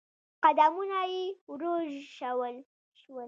قدمونه 0.43 0.99
يې 1.13 1.23
ورو 1.49 1.73
شول. 3.01 3.15